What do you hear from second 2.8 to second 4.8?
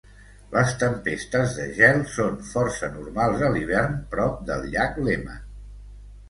normals a l'hivern prop del